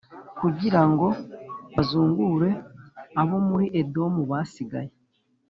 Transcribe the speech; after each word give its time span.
kugira 0.39 0.81
ngo 0.89 1.07
bazungure 1.75 2.49
abo 3.21 3.37
muri 3.47 3.65
Edomu 3.81 4.21
basigaye 4.31 4.91